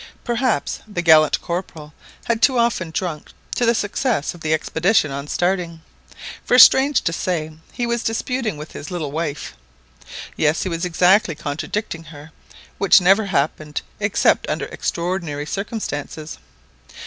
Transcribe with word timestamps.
Perhaps 0.23 0.79
the 0.87 1.03
gallant 1.03 1.39
Corporal 1.43 1.93
had 2.25 2.41
too 2.41 2.57
often 2.57 2.89
drunk 2.89 3.33
to 3.53 3.67
the 3.67 3.75
success 3.75 4.33
of 4.33 4.41
the 4.41 4.51
expedition 4.51 5.11
on 5.11 5.27
starting; 5.27 5.83
for, 6.43 6.57
strange 6.57 7.01
to 7.03 7.13
say, 7.13 7.51
he 7.71 7.85
was 7.85 8.01
disputing 8.03 8.57
with 8.57 8.71
his 8.71 8.89
little 8.89 9.11
wife. 9.11 9.53
Yes, 10.35 10.63
he 10.63 10.69
was 10.69 10.87
actually 11.03 11.35
contradicting 11.35 12.05
her, 12.05 12.31
which 12.79 12.99
never 12.99 13.25
happened 13.27 13.83
except 13.99 14.49
under 14.49 14.65
extraordinary 14.65 15.45
circumstances! 15.45 16.39